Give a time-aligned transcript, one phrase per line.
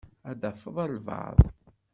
[0.29, 1.39] Ad tafeḍ albaɛḍ.